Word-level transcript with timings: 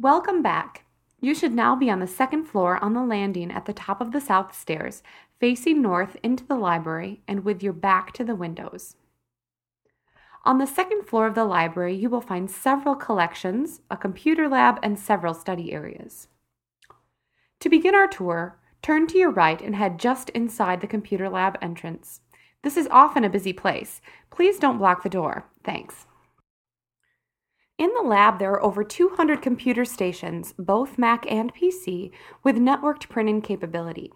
Welcome 0.00 0.42
back. 0.42 0.86
You 1.20 1.36
should 1.36 1.52
now 1.54 1.76
be 1.76 1.88
on 1.88 2.00
the 2.00 2.08
second 2.08 2.46
floor 2.46 2.82
on 2.82 2.94
the 2.94 3.04
landing 3.04 3.52
at 3.52 3.64
the 3.64 3.72
top 3.72 4.00
of 4.00 4.10
the 4.10 4.20
south 4.20 4.52
stairs, 4.52 5.04
facing 5.38 5.80
north 5.80 6.16
into 6.20 6.44
the 6.44 6.56
library 6.56 7.22
and 7.28 7.44
with 7.44 7.62
your 7.62 7.72
back 7.72 8.10
to 8.14 8.24
the 8.24 8.34
windows. 8.34 8.96
On 10.44 10.58
the 10.58 10.66
second 10.66 11.04
floor 11.04 11.28
of 11.28 11.36
the 11.36 11.44
library, 11.44 11.94
you 11.94 12.10
will 12.10 12.20
find 12.20 12.50
several 12.50 12.96
collections, 12.96 13.82
a 13.88 13.96
computer 13.96 14.48
lab, 14.48 14.80
and 14.82 14.98
several 14.98 15.32
study 15.32 15.72
areas. 15.72 16.26
To 17.60 17.68
begin 17.68 17.94
our 17.94 18.08
tour, 18.08 18.58
turn 18.82 19.06
to 19.06 19.16
your 19.16 19.30
right 19.30 19.62
and 19.62 19.76
head 19.76 20.00
just 20.00 20.28
inside 20.30 20.80
the 20.80 20.88
computer 20.88 21.28
lab 21.28 21.56
entrance. 21.62 22.20
This 22.62 22.76
is 22.76 22.88
often 22.90 23.22
a 23.22 23.30
busy 23.30 23.52
place. 23.52 24.00
Please 24.30 24.58
don't 24.58 24.78
block 24.78 25.04
the 25.04 25.08
door. 25.08 25.46
Thanks. 25.62 26.06
In 27.84 27.92
the 27.92 28.00
lab, 28.00 28.38
there 28.38 28.52
are 28.52 28.64
over 28.64 28.82
200 28.82 29.42
computer 29.42 29.84
stations, 29.84 30.54
both 30.58 30.96
Mac 30.96 31.30
and 31.30 31.54
PC, 31.54 32.12
with 32.42 32.56
networked 32.56 33.10
printing 33.10 33.42
capability. 33.42 34.10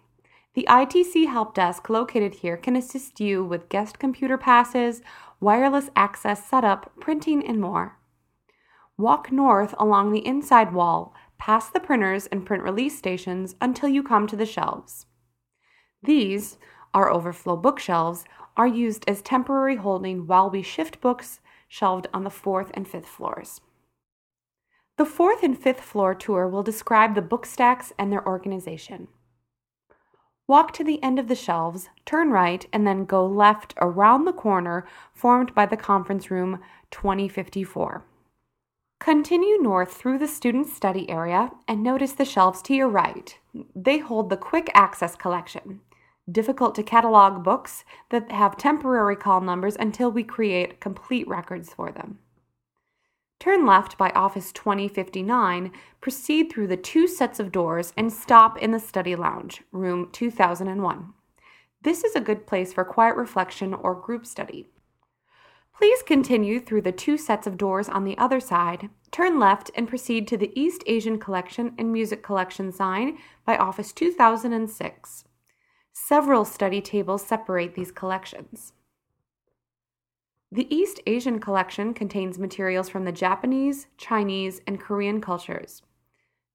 The 0.55 0.65
ITC 0.67 1.27
Help 1.27 1.53
Desk 1.53 1.87
located 1.87 2.33
here 2.33 2.57
can 2.57 2.75
assist 2.75 3.19
you 3.19 3.43
with 3.43 3.69
guest 3.69 3.99
computer 3.99 4.39
passes, 4.39 5.03
wireless 5.39 5.91
access 5.95 6.49
setup, 6.49 6.91
printing, 6.99 7.45
and 7.45 7.61
more. 7.61 7.99
Walk 8.97 9.31
north 9.31 9.75
along 9.77 10.13
the 10.13 10.25
inside 10.25 10.73
wall, 10.73 11.13
past 11.37 11.71
the 11.71 11.79
printers 11.79 12.25
and 12.25 12.47
print 12.47 12.63
release 12.63 12.97
stations 12.97 13.53
until 13.61 13.87
you 13.87 14.01
come 14.01 14.25
to 14.25 14.35
the 14.35 14.47
shelves. 14.47 15.05
These, 16.01 16.57
our 16.95 17.11
overflow 17.11 17.55
bookshelves, 17.55 18.25
are 18.57 18.65
used 18.65 19.07
as 19.07 19.21
temporary 19.21 19.75
holding 19.75 20.25
while 20.25 20.49
we 20.49 20.63
shift 20.63 20.99
books 21.01 21.39
shelved 21.69 22.07
on 22.13 22.25
the 22.25 22.29
fourth 22.29 22.71
and 22.73 22.85
fifth 22.85 23.07
floors. 23.07 23.61
The 24.97 25.05
fourth 25.05 25.43
and 25.43 25.57
fifth 25.57 25.79
floor 25.79 26.13
tour 26.13 26.45
will 26.45 26.63
describe 26.63 27.15
the 27.15 27.21
book 27.21 27.45
stacks 27.45 27.93
and 27.97 28.11
their 28.11 28.27
organization. 28.27 29.07
Walk 30.45 30.73
to 30.73 30.83
the 30.83 31.01
end 31.01 31.19
of 31.19 31.27
the 31.27 31.35
shelves, 31.35 31.87
turn 32.05 32.31
right, 32.31 32.65
and 32.73 32.85
then 32.85 33.05
go 33.05 33.25
left 33.25 33.75
around 33.79 34.25
the 34.25 34.33
corner 34.33 34.85
formed 35.13 35.53
by 35.53 35.65
the 35.67 35.77
conference 35.77 36.29
room 36.29 36.59
2054. 36.91 38.03
Continue 38.99 39.61
north 39.61 39.93
through 39.93 40.17
the 40.17 40.27
student 40.27 40.67
study 40.67 41.09
area 41.09 41.51
and 41.67 41.81
notice 41.81 42.11
the 42.11 42.25
shelves 42.25 42.61
to 42.63 42.73
your 42.73 42.89
right. 42.89 43.37
They 43.73 43.99
hold 43.99 44.29
the 44.29 44.37
quick 44.37 44.69
access 44.73 45.15
collection, 45.15 45.79
difficult 46.31 46.75
to 46.75 46.83
catalog 46.83 47.43
books 47.43 47.83
that 48.09 48.31
have 48.31 48.57
temporary 48.57 49.15
call 49.15 49.41
numbers 49.41 49.75
until 49.79 50.11
we 50.11 50.23
create 50.23 50.79
complete 50.79 51.27
records 51.27 51.73
for 51.73 51.91
them. 51.91 52.19
Turn 53.39 53.65
left 53.65 53.97
by 53.97 54.09
Office 54.09 54.51
2059, 54.51 55.71
proceed 56.01 56.51
through 56.51 56.67
the 56.67 56.75
two 56.75 57.07
sets 57.07 57.39
of 57.39 57.53
doors, 57.53 57.93
and 57.95 58.11
stop 58.11 58.57
in 58.57 58.71
the 58.71 58.79
study 58.79 59.15
lounge, 59.15 59.61
room 59.71 60.09
2001. 60.11 61.13
This 61.81 62.03
is 62.03 62.15
a 62.15 62.21
good 62.21 62.45
place 62.45 62.73
for 62.73 62.83
quiet 62.83 63.15
reflection 63.15 63.73
or 63.73 63.95
group 63.95 64.25
study. 64.25 64.67
Please 65.77 66.03
continue 66.03 66.59
through 66.59 66.81
the 66.81 66.91
two 66.91 67.17
sets 67.17 67.47
of 67.47 67.57
doors 67.57 67.87
on 67.87 68.03
the 68.03 68.17
other 68.17 68.41
side, 68.41 68.89
turn 69.11 69.39
left, 69.39 69.71
and 69.73 69.87
proceed 69.87 70.27
to 70.27 70.35
the 70.35 70.51
East 70.59 70.83
Asian 70.87 71.17
Collection 71.17 71.73
and 71.77 71.93
Music 71.93 72.21
Collection 72.21 72.73
sign 72.73 73.17
by 73.45 73.55
Office 73.55 73.93
2006. 73.93 75.23
Several 76.09 76.43
study 76.43 76.81
tables 76.81 77.21
separate 77.21 77.75
these 77.75 77.91
collections. 77.91 78.73
The 80.51 80.65
East 80.75 80.99
Asian 81.05 81.39
collection 81.39 81.93
contains 81.93 82.39
materials 82.39 82.89
from 82.89 83.05
the 83.05 83.11
Japanese, 83.11 83.85
Chinese, 83.95 84.59
and 84.65 84.79
Korean 84.79 85.21
cultures. 85.21 85.83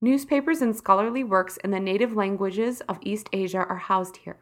Newspapers 0.01 0.61
and 0.61 0.75
scholarly 0.75 1.23
works 1.23 1.57
in 1.59 1.71
the 1.71 1.79
native 1.79 2.17
languages 2.17 2.81
of 2.89 2.99
East 3.01 3.29
Asia 3.33 3.59
are 3.59 3.77
housed 3.77 4.17
here. 4.17 4.39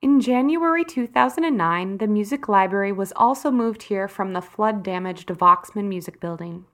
In 0.00 0.20
January 0.20 0.84
2009, 0.84 1.98
the 1.98 2.06
music 2.06 2.48
library 2.48 2.92
was 2.92 3.12
also 3.16 3.50
moved 3.50 3.82
here 3.82 4.06
from 4.06 4.32
the 4.32 4.40
flood 4.40 4.84
damaged 4.84 5.26
Voxman 5.26 5.88
Music 5.88 6.20
Building. 6.20 6.66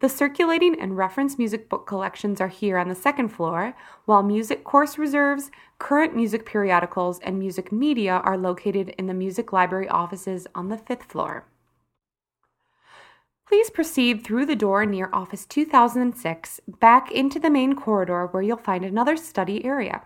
The 0.00 0.08
circulating 0.08 0.80
and 0.80 0.96
reference 0.96 1.38
music 1.38 1.68
book 1.68 1.84
collections 1.84 2.40
are 2.40 2.48
here 2.48 2.78
on 2.78 2.88
the 2.88 2.94
second 2.94 3.30
floor, 3.30 3.74
while 4.04 4.22
music 4.22 4.62
course 4.62 4.96
reserves, 4.96 5.50
current 5.80 6.14
music 6.14 6.46
periodicals, 6.46 7.18
and 7.18 7.36
music 7.36 7.72
media 7.72 8.12
are 8.24 8.38
located 8.38 8.90
in 8.90 9.08
the 9.08 9.14
music 9.14 9.52
library 9.52 9.88
offices 9.88 10.46
on 10.54 10.68
the 10.68 10.78
fifth 10.78 11.02
floor. 11.02 11.46
Please 13.48 13.70
proceed 13.70 14.22
through 14.22 14.46
the 14.46 14.54
door 14.54 14.86
near 14.86 15.10
Office 15.12 15.44
2006 15.46 16.60
back 16.78 17.10
into 17.10 17.40
the 17.40 17.50
main 17.50 17.74
corridor 17.74 18.26
where 18.26 18.42
you'll 18.42 18.56
find 18.56 18.84
another 18.84 19.16
study 19.16 19.64
area. 19.64 20.02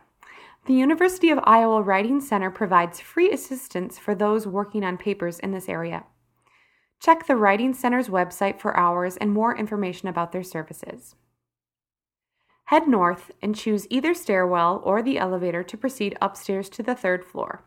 The 0.64 0.74
University 0.74 1.28
of 1.28 1.40
Iowa 1.42 1.82
Writing 1.82 2.20
Center 2.20 2.50
provides 2.50 3.00
free 3.00 3.30
assistance 3.30 3.98
for 3.98 4.14
those 4.14 4.46
working 4.46 4.84
on 4.84 4.96
papers 4.96 5.38
in 5.40 5.50
this 5.50 5.68
area. 5.68 6.04
Check 7.02 7.26
the 7.26 7.34
Writing 7.34 7.74
Center's 7.74 8.06
website 8.06 8.60
for 8.60 8.76
hours 8.76 9.16
and 9.16 9.32
more 9.32 9.58
information 9.58 10.06
about 10.06 10.30
their 10.30 10.44
services. 10.44 11.16
Head 12.66 12.86
north 12.86 13.32
and 13.42 13.56
choose 13.56 13.88
either 13.90 14.14
stairwell 14.14 14.80
or 14.84 15.02
the 15.02 15.18
elevator 15.18 15.64
to 15.64 15.76
proceed 15.76 16.16
upstairs 16.22 16.68
to 16.68 16.82
the 16.84 16.94
third 16.94 17.24
floor. 17.24 17.64